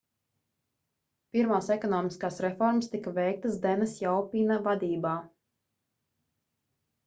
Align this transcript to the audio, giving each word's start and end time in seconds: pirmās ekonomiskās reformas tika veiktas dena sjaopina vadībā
pirmās 1.37 1.69
ekonomiskās 1.75 2.41
reformas 2.47 2.91
tika 2.95 3.15
veiktas 3.19 3.61
dena 3.69 3.91
sjaopina 3.95 4.61
vadībā 4.73 5.15